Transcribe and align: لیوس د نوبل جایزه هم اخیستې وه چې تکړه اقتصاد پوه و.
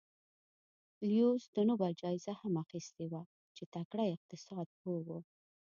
لیوس 1.07 1.43
د 1.55 1.57
نوبل 1.69 1.91
جایزه 2.01 2.33
هم 2.41 2.53
اخیستې 2.63 3.05
وه 3.11 3.21
چې 3.55 3.63
تکړه 3.73 4.03
اقتصاد 4.15 4.67
پوه 4.79 4.99
و. 5.07 5.09